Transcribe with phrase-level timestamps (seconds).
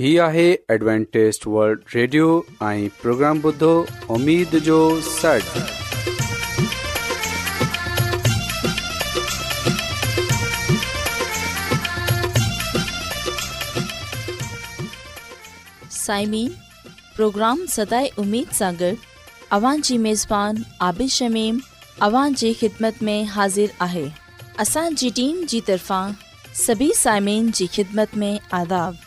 [0.00, 2.26] هي آهي Adventist World radio
[2.66, 3.70] ۽ programme بدھو
[4.14, 4.76] اميد جو
[5.08, 5.40] سڙ
[15.90, 16.48] سائمين
[17.16, 18.92] پروگرام سداي اميد सागर
[19.58, 21.58] اوان جي ميزبان عابد شميم
[22.08, 24.06] اوان جي خدمت ۾ حاضر آهي
[24.66, 26.18] اسان جي ٽيم جي طرفان
[26.66, 29.06] سڀي سائمين جي خدمت ۾ آداب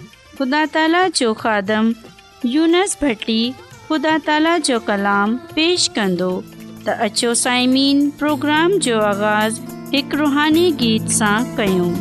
[0.41, 1.89] خدا تعالی جو خادم
[2.53, 3.43] یونس بھٹی
[3.87, 6.31] خدا تعالی جو کلام پیش کندو
[6.85, 9.59] त अचो سائمین پروگرام جو آغاز
[9.93, 11.93] हिकु روحانی گیت सां कयूं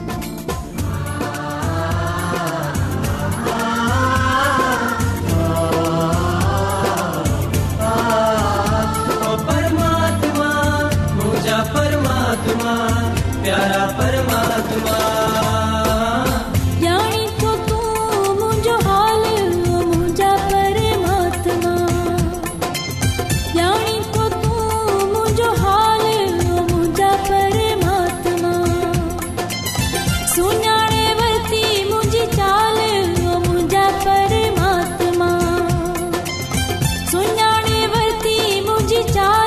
[38.90, 39.39] जी जा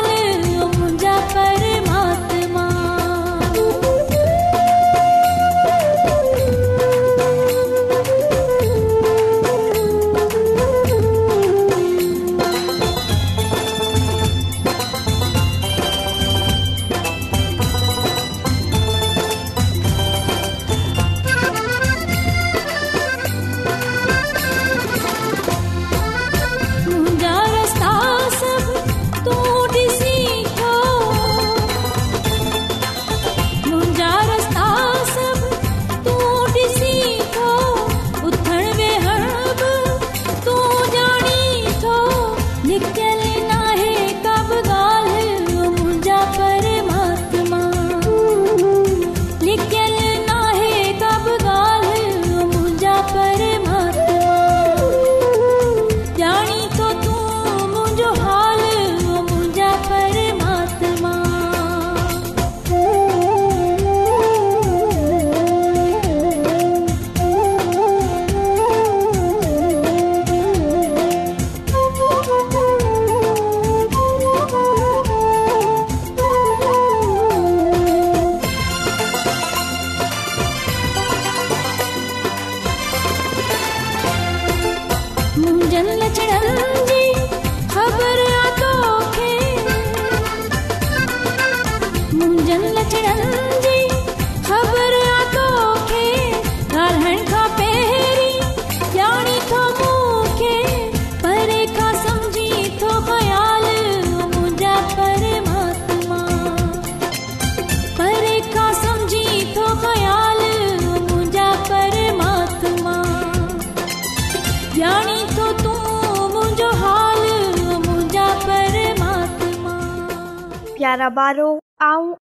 [120.86, 121.38] प्यारा ॿार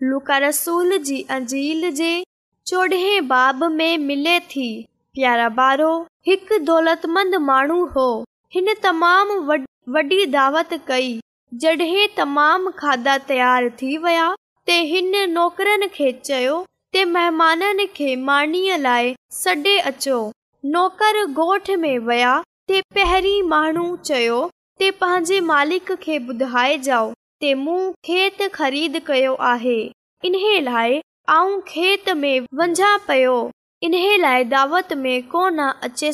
[0.03, 4.69] लुका रसूल जी अंजील जे बाब में मिले थी
[5.15, 5.91] प्यारा ॿारो
[6.27, 8.07] हिकु दौलत माण्हू हो
[8.55, 9.29] हिन तमाम
[9.89, 11.13] वॾी दावत कई
[11.63, 14.33] जडहिं तमाम खाधा तयार थी विया
[14.67, 16.59] ते हिन नौकरनि खे चयो
[16.93, 19.15] ते महिमाननि खे माणीअ लाइ
[19.45, 20.19] सडे॒ अचो
[20.75, 21.51] नौकर गो
[22.09, 22.37] वया
[22.69, 24.47] ते पहिरीं माण्हू चयो
[24.81, 26.97] ते पंहिंजे मालिक खे ॿुधाइजो
[27.43, 27.77] ते मूं
[28.09, 29.77] खेत ख़रीद कयो आहे
[30.31, 30.35] इन
[30.65, 30.99] लाइ
[31.37, 33.37] आऊं खेत में वंञां पयो
[33.89, 36.13] इन्हे लाइ दावत में कोन अचे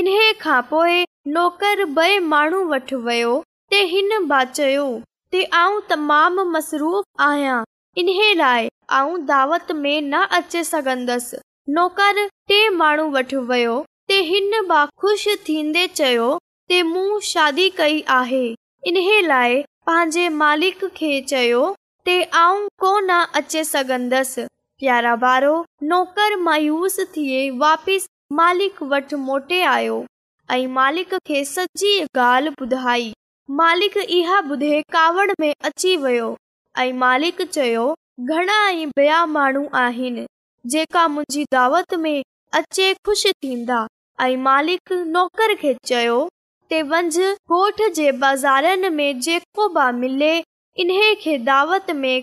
[0.00, 0.98] इन्हे खां पोए
[1.36, 3.32] नौकर ॿ माण्हू वठि वियो
[3.74, 7.58] ते हिन बा ते आऊं तमामु मसरूफ़ आहियां
[8.02, 8.08] इन
[8.42, 8.68] लाइ
[8.98, 11.40] आऊं दावत में न अचे सघंदसि
[11.80, 13.80] नौकर टे माण्हू वटि वयो
[14.12, 16.28] ते हिन बा ख़ुशि थींदे चयो
[16.70, 18.42] તે મોં શાદી કઈ આહે
[18.90, 19.58] ઇનહે લાય
[19.90, 21.62] પાંજે માલિક ખેચયો
[22.08, 24.32] તે આઉ કો ના અચે સગંદસ
[24.82, 25.52] પ્યારાવારો
[25.92, 28.02] નોકર મયૂસ થીએ વાપિસ
[28.40, 29.98] માલિક વઠ મોટે આયો
[30.56, 33.08] અઈ માલિક કે સજી ગાલ બુધાઈ
[33.64, 36.32] માલિક ઈહા બુધે કાવડ મે અચી વયો
[36.84, 37.86] અઈ માલિક ચયો
[38.32, 38.62] ઘણા
[38.98, 40.18] ભયા માણું આહેન
[40.74, 42.14] જેકા મુંજી દાવત મે
[42.62, 43.84] અચે ખુશી થીંદા
[44.24, 44.86] અઈ માલિક
[45.16, 46.22] નોકર ખેચયો
[46.74, 47.16] वंज
[47.50, 48.64] गोठ जे बाज़ार
[49.24, 52.22] जेको बि मिले दावत में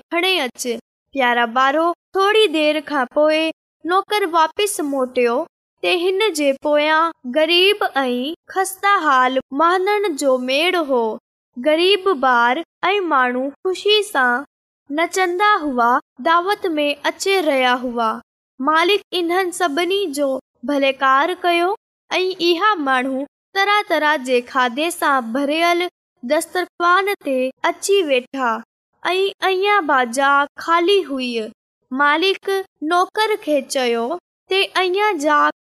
[2.16, 3.42] थोरी देर खां पोए
[3.86, 5.38] नौकर वापिसि मोटियो
[8.51, 11.01] ख़ा हाल महन जो मेड़ हो
[11.68, 14.42] ग़रीब ॿार ऐं माण्हू ख़ुशी सां
[15.00, 16.00] नचंदा हुआ
[16.30, 18.12] दावत में अचे रहिया हुआ
[18.62, 21.75] मालिक इन्हनि सभिनी जो भले कार कयो
[22.16, 23.24] ऐं इहा माण्हू
[23.56, 25.82] तरह तरह जे खाधे सां भरियल
[26.32, 28.48] दस्ती वेठा
[29.06, 30.18] ऐं अग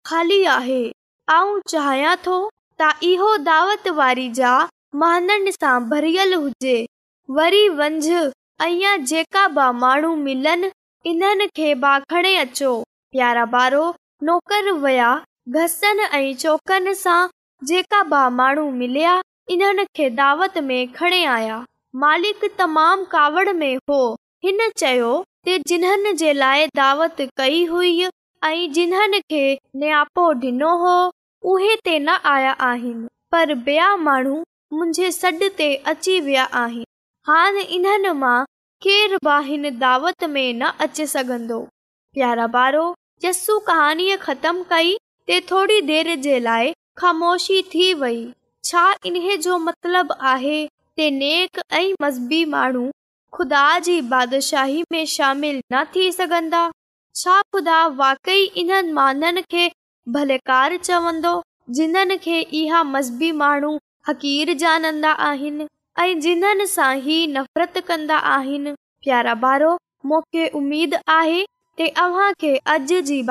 [0.07, 0.81] खाली आहे
[1.29, 1.41] आ
[1.73, 2.37] चाहियां थो
[2.81, 6.77] त इहो दावत वारी जाननि सां भरियल हुजे
[7.41, 10.71] वरी वंझ अ जेका बि माण्हू मिलनि
[11.13, 12.73] इन्हनि खे बि खणे अचो
[13.13, 13.87] प्यारा ॿारहो
[14.31, 15.13] नौकर वया
[15.61, 17.21] घसनि ऐं चौकनि सां
[17.69, 19.21] जेका बि माण्हू मिलिया
[19.55, 21.59] इन्हनि खे दावत में खणे आया
[22.05, 23.99] मालिक तमामु कावड़ में हो
[24.45, 25.13] हिन चयो
[25.45, 27.93] ते जिन्हनि जे लाइ दावत कई हुई
[28.45, 29.45] ऐं जिन्हनि खे
[29.83, 30.95] नियापो डि॒नो हो
[31.53, 32.55] उहे ते न आया
[33.33, 34.35] पर ॿिया माण्हू
[34.79, 36.85] मुंहिंजे सॾ ते अची विया आहिनि
[37.29, 38.39] हाणे इन्हनि मां
[38.87, 41.61] केर बि हिन दावत में न अची सघंदो
[42.15, 42.85] प्यारा बारो
[43.23, 44.97] जस्सू कहाणीअ ख़तम कई
[45.29, 48.25] ते थोरी देर जे लाइ ख़ोशी थी वई
[48.65, 50.59] छा इन जो मतलब आहे
[52.03, 52.91] मसबी माण्हू
[53.37, 56.67] ख़ुदा जी बादशाही में शामिल न थी सघंदा
[58.03, 58.65] वाकेई
[60.85, 61.35] चवंदो
[61.79, 63.79] जिन्हनि खे इहा मसबी माण्हू
[64.09, 65.69] हक़ीर जानंदा आहिनि
[66.07, 68.75] ऐं जिन्हनि सां ई नफ़रत कंदा आहिनि
[69.07, 69.77] प्यारा बारो
[70.13, 71.45] मोके उमेद आहे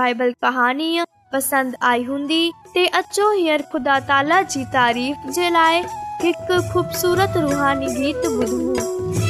[0.02, 2.40] बाइबल कहाणीअ पसंद आई हूंदी
[2.74, 5.84] ते अचो हियर ख़ुदा ताला जी तारीफ़ जे लाइ
[6.26, 9.30] हिकु ख़ूबसूरत रूहानी गीत बुधू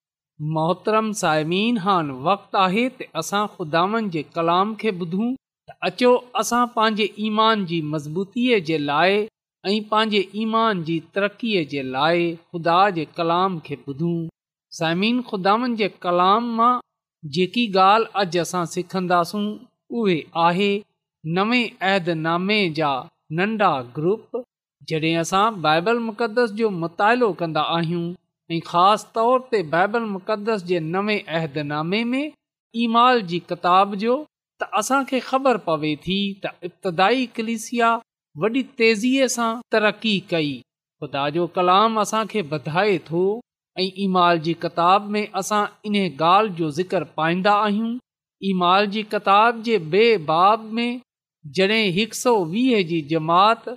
[0.53, 5.25] मोहतरम साइमीन हान वक़्तु आहे त असां ख़ुदानि जे कलाम खे ॿुधूं
[5.69, 6.07] त अचो
[6.41, 9.19] असां पंहिंजे ईमान जी मज़बूतीअ जे लाइ
[9.65, 14.15] ऐं पंहिंजे ईमान जी तरक़ीअ जे लाइ खुदा जे कलाम खे ॿुधूं
[14.79, 16.71] साइमीन ख़ुदावनि जे कलाम मां
[17.37, 19.43] जेकी ॻाल्हि अॼु असां सिखंदासूं
[20.01, 20.71] उहे आहे
[21.39, 22.91] नवे अहदनामे जा
[23.41, 24.41] नंढा ग्रुप
[24.93, 28.03] जॾहिं असां बाइबल मुक़दस जो मुतालो कंदा आहियूं
[28.53, 32.23] ऐं ख़ासि तौर ते बाइबल मुक़दस जे नवे अहदनामे में
[32.85, 34.15] ईमाल जी किताब जो
[34.63, 37.91] त असां ख़बर पवे थी त इब्तदाई कलिसिया
[38.43, 40.51] वॾी तेज़ीअ सां तरक़ी कई
[41.03, 43.23] ख़ुदा जो कलाम असां खे वधाए थो
[43.83, 47.91] ऐं इमाल जी किताब में असां इन ॻाल्हि जो ज़िक्र पाईंदा आहियूं
[48.51, 50.89] इमाल जी किताब जे बेबाब में
[51.57, 53.69] जॾहिं हिक सौ वीह जी जमात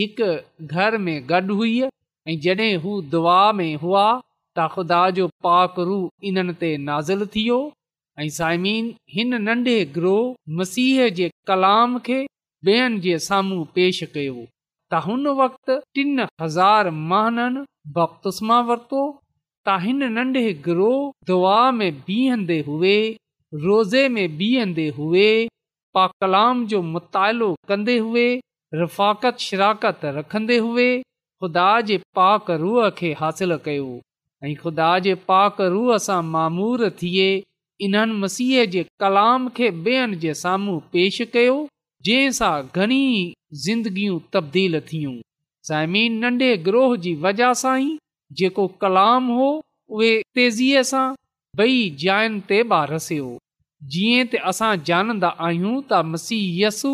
[0.00, 0.30] हिकु
[0.76, 1.74] घर में गॾु हुई
[2.28, 4.02] ऐं जॾहिं हू दुआ में हुआ
[4.58, 5.96] त ख़ुदा जो पाक रू
[6.30, 7.60] इन्हनि ते नाज़िल थी वियो
[8.24, 12.20] ऐं साइमीन हिन नंढे ग्रोह मसीह जे कलाम खे
[12.70, 17.64] ॿियनि जे साम्हूं पेश कयो त हुन वक़्ति टिन हज़ार महाननि
[17.98, 19.02] बख़्तस मां वरितो
[19.68, 21.02] त हिन नंढे ग्रोह
[21.34, 22.94] दुआ में बीहंदे हुए
[23.68, 25.26] रोज़े में बीहंदे हुए
[25.96, 28.28] पा कलाम जो मुतालो कंदे हुए
[28.84, 30.88] रफ़ाकत शिराकत रखंदे हुए
[31.42, 33.86] ख़ुदा जे पाक रूह खे हासिलु कयो
[34.44, 37.24] ऐं ख़ुदा जे पाक रूह सां मामूर थिए
[37.86, 41.56] इन्हनि मसीह जे कलाम खे ॿियनि जे साम्हूं पेश कयो
[42.08, 43.02] जंहिं सां घणी
[43.64, 45.14] ज़िंदगियूं तब्दील थियूं
[45.68, 47.98] साइमीन नंढे ग्रोह जी वजह सां ई
[48.40, 49.48] जेको कलाम हो
[49.96, 51.04] उहे तेज़ीअ सां
[51.64, 53.32] ॿई जायुनि ते ॿारसियो
[53.96, 56.92] जीअं त असां जानंदा आहियूं त मसीह यसु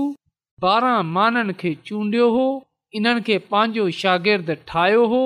[0.73, 2.47] ॿारहं माननि खे चूंडियो हो
[2.97, 5.19] इन्हनि खे पंहिंजो शागिर्दु ठाहियो हो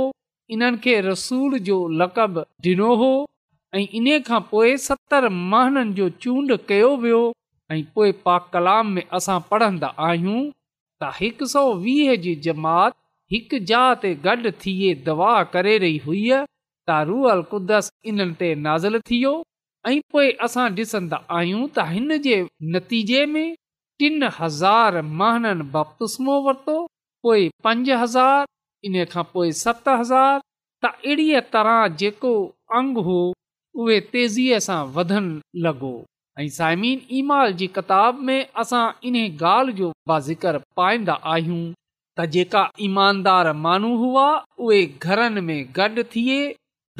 [0.54, 3.10] इन्हनि खे रसूल जो लक़ब ॾिनो हो
[3.74, 7.20] ऐं इन खां पोइ सतरि महननि जो चूंड कयो वियो
[7.72, 10.40] ऐं पोइ पाकलाम में असां पढ़ंदा आहियूं
[11.02, 12.96] त हिकु सौ वीह जी जमात
[13.36, 19.00] हिकु जहा ते गॾु थिए दवा करे रही हुई त रुअल कुदस इन्हनि ते नाज़िल
[19.10, 19.32] थी वियो
[19.92, 22.40] ऐं पोइ असां ॾिसंदा आहियूं त हिन जे
[22.78, 23.46] नतीजे में
[24.02, 26.76] टिनि हज़ार महननि बप्तस्मो वरितो
[27.26, 28.46] पो पंज हज़ार
[28.86, 30.40] इन खां पोइ सत हज़ार
[30.84, 32.30] त अहिड़ीअ तरह जेको
[32.78, 33.18] अंग हो
[33.82, 35.90] उहे तेज़ीअ सां वधणु लॻो
[36.40, 41.62] ऐं साइमीन ईमाल जी किताब में असां इन ॻाल्हि जो ज़िक्र ज़िकर पाईंदा आहियूं
[42.20, 44.26] त जेका ईमानदार माण्हू हुआ
[44.66, 46.40] उहे घरनि में गॾु थिए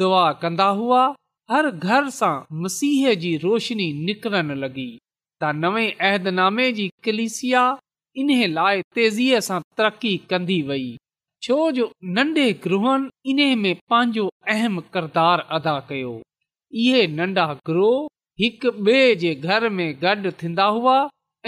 [0.03, 1.03] दुआ कंदा हुआ
[1.51, 4.87] हर घर सां मसीह जी रोशनी निकरण लॻी
[5.43, 7.67] त नवे अहदनामे जी कलिसिया
[8.21, 10.83] इन्हीअ लाइ तेज़ीअ सां तरक़ी कंदी वई
[11.45, 11.85] छो जो
[12.17, 16.11] नंढे ग्रूहनि इन्हे में पंहिंजो अहम किरदारु अदा कयो
[16.81, 17.95] इहे नंढा ग्रोह
[18.41, 20.95] हिक ॿिए जे घर में गॾु थींदा हुआ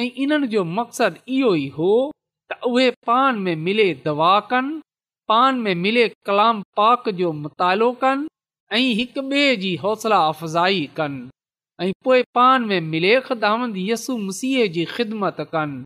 [0.01, 1.91] ऐं इन्हनि जो मक़सदु इहो ई हो
[2.51, 4.81] त उहे पान में मिले दवा कनि
[5.31, 8.27] पान में मिले कलाम पाक जो मुतालो कनि
[8.79, 11.29] ऐं हिक ॿिए जी हौसला अफ़ज़ाई कनि
[11.87, 15.83] ऐं पोइ पाण में मिले ख़िदामंदी यसु मसीह जी ख़िदमत कनि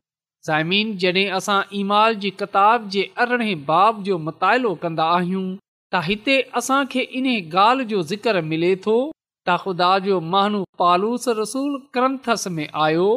[0.48, 5.42] असां ईमाल जी किताब जे अरिड़हें बाब जो मुतालो कंदा आहियूं
[5.92, 8.94] त हिते असांखे इन्हे ॻाल्हि जो ज़िक्र मिले थो
[9.48, 13.10] त ख़ुदा जो महानू पालूस रसूल क्रंथस में आयो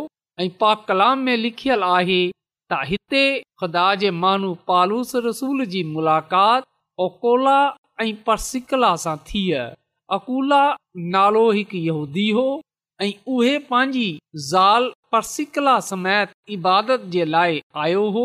[0.46, 0.50] ऐं
[0.92, 3.24] कलाम में लिखियल आहे त हिते
[3.62, 6.70] ख़ुदा जे महानू पालूस रसूल जी मुलाक़ात
[7.08, 7.58] ओकोला
[8.06, 9.44] ऐं परसिकला सां थी
[10.20, 10.62] अकोला
[11.18, 12.48] नालो हिकु यहूदी हो
[13.04, 18.22] ऐं परसिकला समेत इबादत जे लाइ आयो हो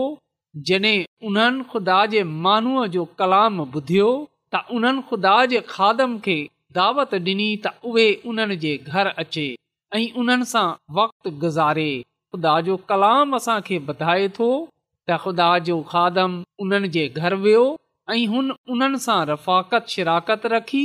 [0.68, 4.06] जॾहिं उन्हनि ख़ुदा जे माण्हूअ जो कलाम ॿुधियो
[4.54, 6.36] त उन्हनि खुदा जे खादम खे
[6.78, 9.44] दावत ॾिनी त उहे उन्हनि जे घर अचे
[9.98, 10.64] ऐं उन्हनि सां
[11.00, 11.86] वक़्तु गुज़ारे
[12.34, 17.66] ख़ुदा जो कलाम असां खे ॿुधाए थो त ख़ुदा जो खादम उन्हनि जे घर वियो
[18.16, 20.84] ऐं हुन उन्हनि सां रफ़ाकत शिराकत रखी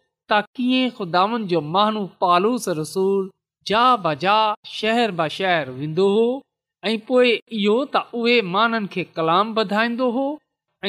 [0.31, 3.23] ता कीअं ख़ुदानि जो माण्हू पालूस रसूल
[3.69, 4.35] जा ब जा
[4.73, 6.27] शहर ब शहर वेंदो हो
[6.91, 10.23] ऐं पोइ इहो त उहे माननि खे कलाम वधाईंदो हो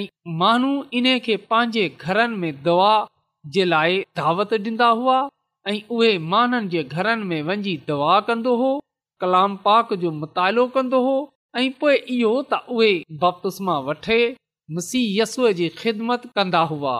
[0.00, 0.02] ऐं
[0.42, 2.92] माण्हू इन खे पंहिंजे घरनि में दवा
[3.56, 5.18] जे लाइ दावत ॾींदा हुआ
[5.72, 8.70] ऐं उहे माननि जे घरनि में वञी दवा कंदो हो
[9.24, 11.16] कलाम पाक जो मुतालो कंदो हो
[11.62, 14.20] ऐं पोइ इहो त उहे मां वठे
[15.62, 16.96] जी ख़िदमत कंदा हुआ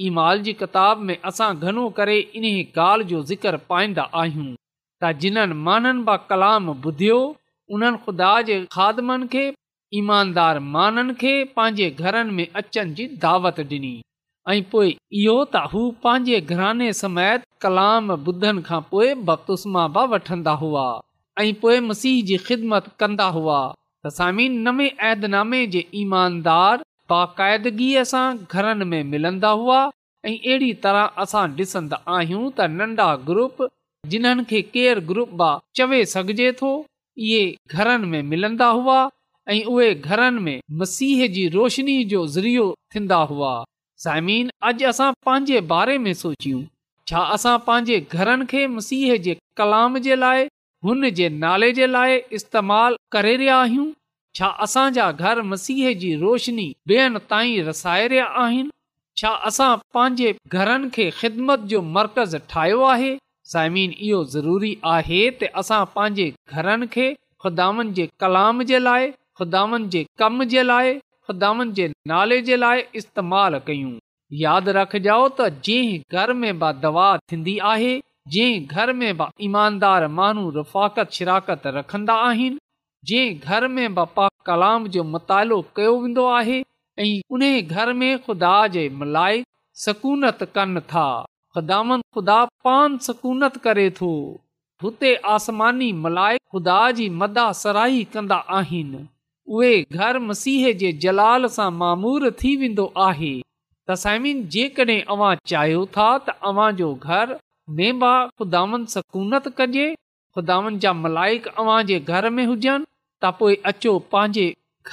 [0.00, 2.44] ईमाल जी किताब में इन
[2.78, 7.18] ॻाल्हि जो ज़िकर पाईंदा आहियूं बा कलाम ॿुधियो
[7.76, 8.40] उन्हनि ख़ुदा
[9.32, 9.46] जे
[9.98, 10.58] ईमानदार
[11.20, 13.94] खे पंहिंजे घर में अचनि जी दावत डि॒नी
[14.54, 20.86] ऐं पोएं इहो त हू पंहिंजे घराने समेत कलाम ॿुधनि खां पोइ बुसा वठंदा हुआ
[21.40, 23.60] ऐं पोए मसीह जी ख़िदमत कंदा हुआ
[24.06, 29.78] नवे ऐदनामे जे ईमानदार बाक़ायदिगीअ सां घरनि में मिलंदा हुआ
[30.24, 33.56] ऐं अहिड़ी तरह असां ॾिसंदा आहियूं त नन्ढा ग्रुप
[34.14, 35.42] जिन्हनि खे केर ग्रुप
[35.80, 36.70] चवे सघिजे थो
[37.28, 37.42] इहे
[37.76, 38.98] घरनि में मिलंदा हुआ
[39.54, 43.52] ऐं उहे घरनि में मसीह जी रोशनी जो ज़रियो थींदा हुआ
[44.06, 46.62] साइमीन अॼु असां पंहिंजे बारे में सोचियूं
[47.10, 50.48] छा असां पंहिंजे घरनि खे मसीह जे कलाम जे लाइ
[50.88, 53.86] हुन जे नाले जे लाइ इस्तेमालु करे रहिया आहियूं
[54.38, 58.68] छा असांजा घर मसीह जी रोशनी ॿियनि ताईं रसाइ रहिया आहिनि
[59.20, 63.12] छा असां पंहिंजे घरनि खे ख़िदमत जो मर्कज़ ठाहियो आहे
[63.52, 67.06] ज़मीन इहो ज़रूरी आहे त असां पंहिंजे घरनि खे
[67.46, 67.70] खुदा
[68.00, 69.06] जे कलाम जे लाइ
[69.40, 70.92] खुदा वनि जे कम जे लाइ
[71.30, 73.94] खुदा वनि जे नाले जे लाइ इस्तेमालु कयूं
[74.42, 77.94] यादि रखिजो त जंहिं घर में बि दवा थींदी आहे
[78.36, 82.64] जंहिं घर में बि ईमानदार माण्हू रफ़ाकत शिराकत रखंदा आहिनि
[83.08, 86.62] जंहिं घर में बपा कलाम जो मुतालो कयो वेंदो आहे
[86.98, 89.44] ऐं उन घर में खुदा जे मलाइक
[89.82, 91.04] सकूनत कनि था
[91.56, 92.38] ख़ुदान ख़ुदा
[92.68, 94.08] पान सकूनत करे थो
[94.82, 99.04] हुते आसमानी मलाइक खुदा जी मदासराई कंदा आहिनि
[99.58, 103.30] उहे घर मसीह जे जलाल सां मामूर थी वेंदो आहे
[103.90, 106.08] तसाहीन जेकॾहिं अवां चाहियो था
[106.48, 107.38] घर घरु
[107.74, 112.84] ख़ुदान सकूनत कजे ख़ुदान जा मलाइक अवां जे घर में हुजनि
[113.22, 114.42] त पोइ अचो पंहिंजे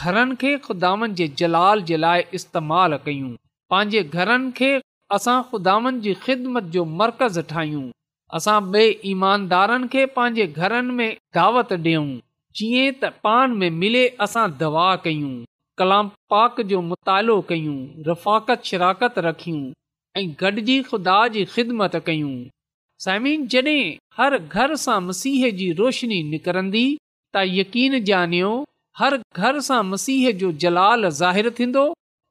[0.02, 3.32] घरनि खे खुदा वे जलाल जे लाइ इस्तेमालु कयूं
[3.74, 4.70] पंहिंजे घरनि खे
[5.16, 7.84] असां खुदा वनि जी ख़िदमत जो मर्कज़ ठाहियूं
[8.40, 12.08] असां ॿिए ईमानदारनि खे पंहिंजे घरनि में दावत ॾियूं
[12.62, 15.34] जीअं त पाण में मिले असां दवा कयूं
[15.82, 17.78] कलाम पाक जो मुतालो कयूं
[18.12, 19.64] रफ़ाकत शिराकत रखियूं
[20.22, 22.34] ऐं गॾिजी ख़ुदा जी ख़िदमत कयूं
[23.08, 23.80] साइम जॾहिं
[24.22, 26.86] हर घर सां मसीह जी रोशनी निकरंदी
[27.36, 28.50] त यकीन ॼाणियो
[29.00, 31.86] हर घर सां मसीह जो जलाल ज़ाहि थींदो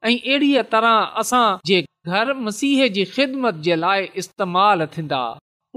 [0.06, 1.78] ऐं अहिड़ीअ तरह असां जे
[2.14, 5.22] घर मसीह जी ख़िदमत जे लाइ इस्तेमाल थींदा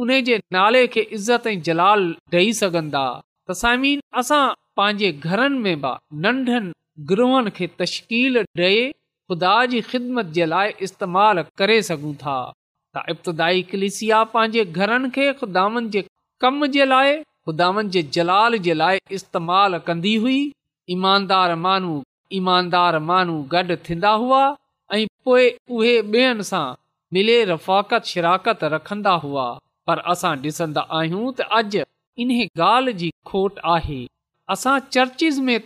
[0.05, 2.07] उन जे नाले खे इज़त ऐं जलाल
[2.37, 3.05] ॾेई सघंदा
[3.51, 4.43] तसीन असां
[4.79, 5.93] पंहिंजे घरनि में बि
[6.25, 6.73] नंढनि
[7.11, 8.71] ग्रूहनि खे तशकील ॾे
[9.29, 12.35] ख़ुदा जी ख़िदमत जे लाइ इस्तेमाल करे सघूं था
[12.97, 16.03] त इब्तिदाई कलिसिया पंहिंजे घरनि खे ख़ुदानि जे
[16.45, 17.15] कम जे लाइ
[17.47, 20.37] ख़ुदानि जे जलाल जे लाइ इस्तेमालु कंदी हुई
[20.95, 21.91] ईमानदार मानू
[22.39, 24.39] ईमानदार मानू गॾु थींदा हुआ
[24.95, 25.43] ऐं पोइ
[25.77, 26.63] उहे ॿियनि सां
[27.17, 29.45] मिले रफ़ाकत शिराकत रखंदा हुआ
[29.87, 31.83] पर असां ॾिसंदा आहियूं त अॼु
[32.23, 33.99] इन ॻाल्हि जी खोट आहे
[34.57, 35.57] असां चर्चिस में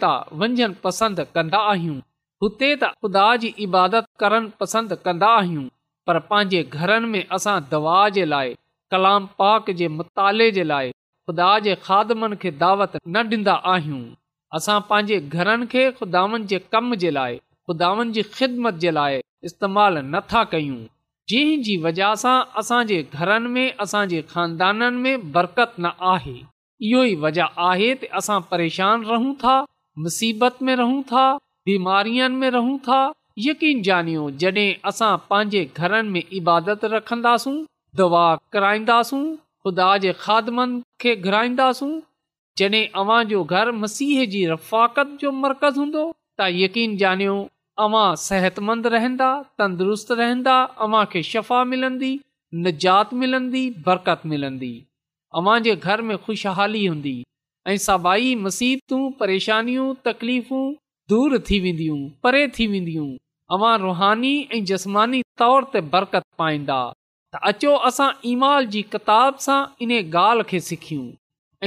[0.44, 1.98] वञणु पसंदि कंदा आहियूं
[2.46, 5.66] हुते त ख़ुदा जी इबादत करण पसंदि कंदा आहियूं
[6.10, 8.56] पर पंहिंजे घरनि में असां दवा जे लाइ
[8.96, 10.96] कलाम पाक जे मुताले जे लाइ
[11.30, 14.04] ख़ुदा जे खादमनि खे दावत न ॾींदा आहियूं
[14.58, 17.36] असां पंहिंजे घरनि खे खुदानि जे कम जे लाइ
[17.72, 20.86] खुदानि जी ख़िदमत जे लाइ इस्तेमालु नथा कयूं
[21.68, 26.34] जी वजह सां असांजे घरनि में असांजे खानदाननि में बरकत न आहे
[26.88, 29.58] इहो ई वजह आहे त असां परेशान रहूं था
[30.08, 31.28] मुसीबत में रहूं था
[31.72, 33.00] बीमारीअ में रहूं था
[33.50, 37.56] यकीन जानियो जॾहिं असां पंहिंजे घरनि में इबादत रखंदासूं
[38.02, 38.26] दवा
[38.58, 39.22] कराईंदासूं
[39.64, 41.92] ख़ुदा जे खादमनि खे घुराईंदासूं
[42.60, 46.04] जॾहिं अवां जो घर मसीह जी रफ़ाकत जो मर्कज़ हूंदो
[46.42, 47.34] तव्हां यकीन ॼाणियो
[47.86, 49.28] अवां सिहतमंद रहंदा
[49.62, 52.12] तंदुरुस्त रहंदा अव्हां खे शफ़ा मिलंदी
[52.68, 54.72] निजात मिलंदी बरकत मिलंदी
[55.42, 57.16] अव्हां जे घर में ख़ुशहाली हूंदी
[57.74, 60.62] ऐं सभाई मसीबतूं परेशानियूं तकलीफ़ू
[61.14, 63.10] दूर थी वेंदियूं परे थी वेंदियूं
[63.58, 66.80] अवां रुहानी ऐं जस्मानी तौर ते बरकत पाईंदा
[67.34, 71.06] त अचो असां ईमाल जी किताब सां इन ॻाल्हि खे सिखियूं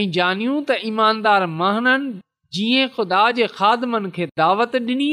[0.01, 2.18] ऐं ॼानियूं त ईमानदार महननि
[2.57, 5.11] जीअं ख़ुदा जे खाधनि खे दावत ॾिनी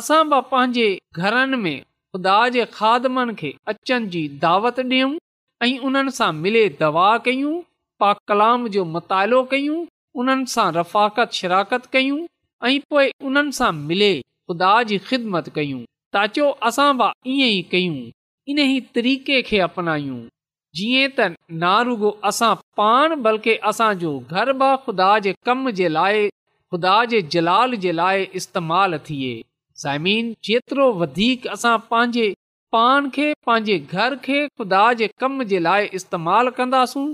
[0.00, 0.88] असां बि पंहिंजे
[1.20, 5.14] घरनि में ख़ुदा जे खादमनि खे अचनि जी दावत ॾियूं
[5.66, 7.54] ऐं उन्हनि सां मिले दवा कयूं
[8.00, 9.78] पा कलाम जो मतालो कयूं
[10.22, 12.20] उन्हनि सां रफ़ाकत शिराकत कयूं
[12.68, 15.82] ऐं पोइ उन्हनि सां मिले ख़ुदा जी ख़िदमत कयूं
[16.14, 17.98] त अचो असां बि ईअं
[18.48, 20.18] इन ई तरीक़े खे अपनायूं
[20.80, 27.22] जीअं त नारुगो असां पाण बल्कि असांजो गरबा ख़ुदा जे कम जे लाइ ख़ुदा जे
[27.36, 29.32] जलाल जे लाइ इस्तेमालु थिए
[29.84, 32.26] ज़मीन जेतिरो वधीक असां पंहिंजे
[32.78, 37.06] पाण खे पंहिंजे घर खे ख़ुदा जे कम जे लाइ इस्तेमालु कंदासूं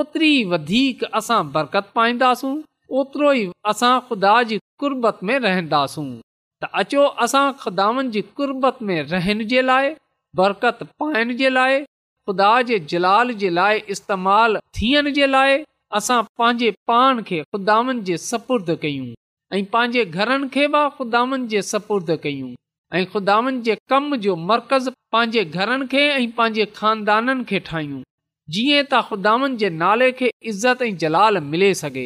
[0.00, 2.54] ओतिरी वधीक असां बरकत पाईंदासूं
[3.02, 8.98] ओतिरो ई असां ख़ुदा जी कुर्बत में रहंदासूं त अचो असां ख़ुदानि जी कुर्बत में
[9.14, 9.96] रहण जे लाइ
[10.36, 11.80] बरकत पाइण जे लाइ
[12.28, 15.56] ख़ुदा जे जलाल जे लाइ इस्तेमालु थियण जे लाइ
[15.98, 19.06] असां पंहिंजे पाण खे ख़ुदानि जे सपुर्द कयूं
[19.58, 22.50] ऐं पंहिंजे घरनि खे बि ख़ुदानि जे सपुर्द कयूं
[22.98, 28.00] ऐं ख़ुदानि जे कम जो मर्कज़ पंहिंजे घरनि खे ऐं पंहिंजे खानदाननि खे ठाहियूं
[28.56, 32.04] जीअं त ख़ुदानि जे नाले खे इज़त ऐं जलाल मिले सघे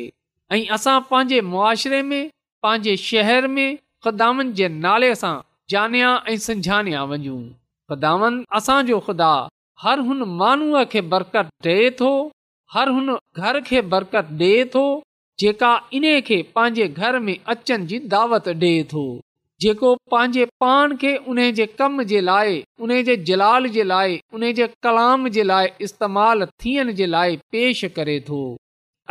[0.52, 2.24] ऐं असां पंहिंजे मुआशिरे में
[2.68, 5.34] पंहिंजे शहर में ख़ुदानि जे नाले सां
[5.76, 7.38] जानिया ऐं संझाणिया वञूं
[7.90, 9.32] ख़ुदावन असांजो ख़ुदा
[9.82, 12.10] हर हुन माण्हूअ खे बरकत ॾे थो
[12.74, 14.84] हर हुन घर खे बरकत डे थो
[15.42, 19.02] जेका इन्हे खे पंहिंजे घर में अचनि जी दावत डे थो
[19.64, 24.52] जेको पंहिंजे पान खे उन्हे जे कम जे लाइ उन्हे जे जलाल जे लाइ उन्हे
[24.60, 28.40] जे कलाम जे लाइ इस्तेमालु थियण जे लाइ पेश करे थो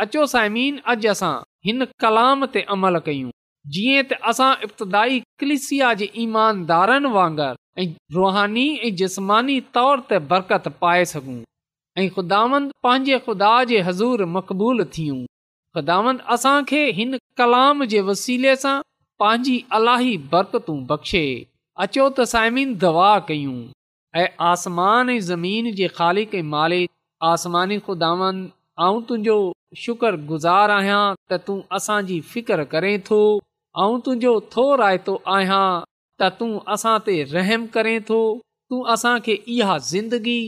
[0.06, 1.34] अचो साइमीन अॼु असां
[1.70, 3.34] हिन कलाम ते अमल कयूं
[3.76, 10.66] जीअं त असां इब्तदाई क्लिसिया जे ईमानदारनि वांगुरु ऐं रुहानी ऐं जिस्मानी तौर ते बरकत
[10.82, 11.38] पाए सघूं
[12.02, 12.40] ऐं ख़ुदा
[12.86, 15.16] पंहिंजे ख़ुदा जे हज़ूर मक़बूल थियूं
[15.78, 15.96] ख़ुदा
[16.36, 18.74] असांखे हिन कलाम जे वसीले सां
[19.22, 21.24] पंहिंजी अलाही बरकतूं बख़्शे
[21.86, 23.56] अचो त साइमीन दवा कयूं
[24.22, 26.90] ऐं आसमान ऐं ज़मीन जे ख़ालि मालिक
[27.32, 28.52] आसमानी ख़ुदावंद
[29.08, 29.38] तुंहिंजो
[29.86, 33.20] शुकर गुज़ार आहियां त तूं असांजी फिकर करें थो
[33.86, 35.64] ऐं तुंहिंजो थो रायतो आहियां
[36.20, 38.18] त तूं असां ते रहम करें थो
[38.70, 40.40] तूं असांखे इहा ज़िंदगी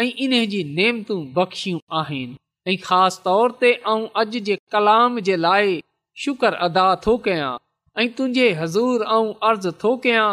[0.00, 2.36] ऐं इन जी नेमत बख़्शियूं आहिनि
[2.72, 5.78] ऐं ख़ासि तौर ते ऐं अॼु जे कलाम जे लाइ
[6.24, 7.48] शुक्र अदा थो कया
[7.98, 9.02] ऐं तुंहिंजे हज़ूर
[9.48, 10.28] अर्ज़ु थो कयां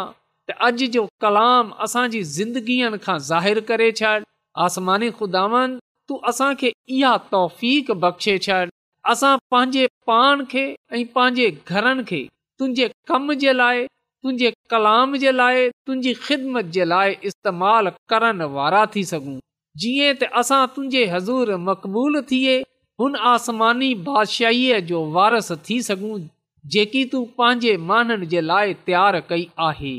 [0.50, 4.12] त अॼु जो कलाम असांजी ज़िंदगीअ खां ज़ाहिर करे छॾ
[4.66, 5.64] आसमानी ख़ुदानि
[6.08, 8.62] तूं असांखे इहा तौफ़ बख़्शे छॾ
[9.14, 12.22] असां पंहिंजे पाण खे ऐं पंहिंजे घरनि खे
[12.58, 13.84] तुंहिंजे कम जे लाइ
[14.22, 19.36] तुंहिंजे कलाम जे लाइ तुंहिंजी ख़िदमत जे लाइ इस्तेमालु करण वारा थी सघूं
[19.82, 22.54] जीअं त असां तुंहिंजे हज़ूर मक़बूल थिए
[23.02, 26.16] हुन आसमानी बादशाहीअ जो वारस थी सघूं
[26.74, 29.94] जेकी तूं पंहिंजे माननि जे लाइ तयारु कई आहे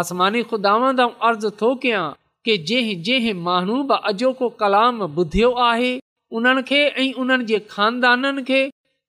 [0.00, 2.04] आसमानी खुदावंद अर्ज़ु थो कयां
[2.48, 5.92] के जंहिं जंहिं माण्हू बि अॼोको कलाम ॿुधियो आहे
[6.38, 8.60] उन्हनि खे ऐं उन्हनि जे खानदाननि खे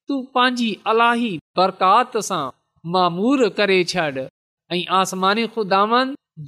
[0.10, 2.44] तूं पंहिंजी अलाही बरकात सां
[2.96, 4.08] मामूर करे छॾ
[4.72, 5.84] ऐं आसमानी ख़ुदा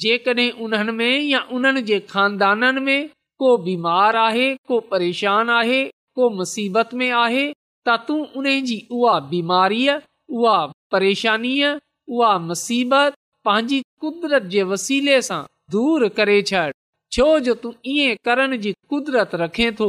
[0.04, 5.84] जेकॾहिं उन्हनि में या उन्हनि जे खानदाननि में को बीमार आहे को परेशान आहे
[6.15, 7.45] को मुसीबत में आहे
[7.88, 9.97] त तूं उन्हनि जी उहा बीमारीअ
[10.36, 10.56] उहा
[10.91, 13.13] परेशानी उहा मुसीबत
[13.45, 16.67] पंहिंजी कुदिरत जे वसीले सां दूर करे छॾ
[17.13, 19.88] छो जो तूं ईअं करण जी कुदरत रखे थो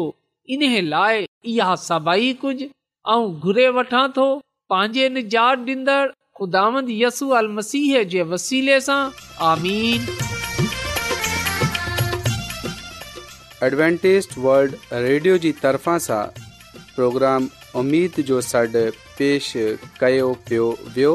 [0.56, 2.64] इन लाइ इहा सभई कुझु
[3.12, 4.28] ऐं घुरे वठां थो
[4.70, 6.06] पंहिंजे निजात ॾींदड़
[6.38, 7.92] ख़ुदाद यसू अल मसीह
[9.50, 10.02] आमीन
[13.68, 17.48] एडवेंटेज वल्ड रेडियो जी तरफ़ा सां प्रोग्राम
[17.84, 18.82] उमेद जो सॾु
[19.20, 19.50] पेश
[20.02, 20.66] कयो पियो
[20.98, 21.14] वियो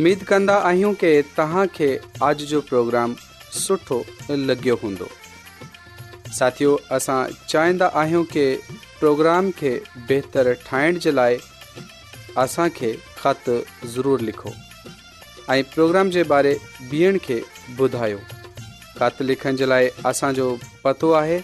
[0.00, 1.90] उमेद कंदा आहियूं की तव्हांखे
[2.30, 3.14] अॼ जो प्रोग्राम
[3.62, 4.02] सुठो
[4.50, 5.10] लॻियो हूंदो
[6.42, 7.22] साथियो असां
[7.54, 8.48] चाहींदा आहियूं की
[9.04, 11.38] प्रोग्राम खे बहितरु ठाहिण जे लाइ
[12.36, 12.92] असांखे
[20.84, 21.38] पतो आहे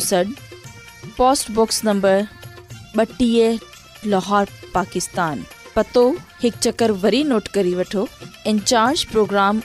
[0.00, 0.22] सॾ
[1.18, 2.20] post box number
[4.04, 5.40] Lahore Pakistan
[5.76, 6.10] पतो
[6.42, 8.04] हिकु चकर वरी नोट करे वठो
[9.12, 9.60] प्रोग्राम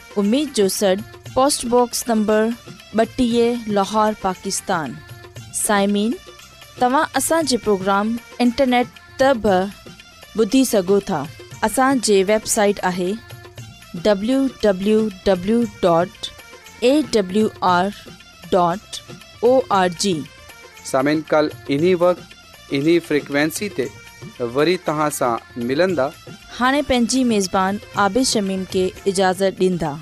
[3.76, 4.94] लाहौर पाकिस्तान
[5.56, 6.14] साइमिन
[6.82, 8.86] तव्हां असांजे प्रोग्राम इंटरनेट
[9.20, 9.58] त बि
[10.40, 11.24] ॿुधी सघो था
[11.64, 13.12] असांजी वेबसाइट आहे
[26.60, 29.94] हाणे पंहिंजी عابد आबिशमीम खे اجازت ॾींदा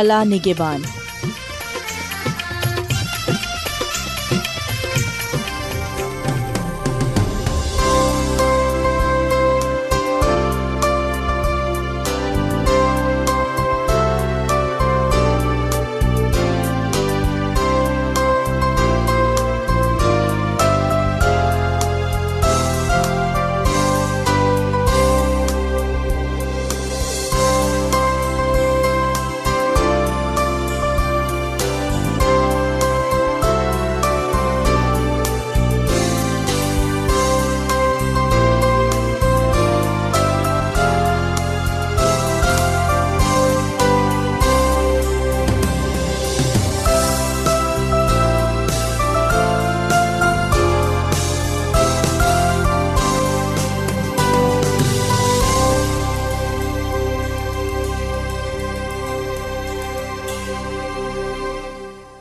[0.00, 1.07] अला निगिबान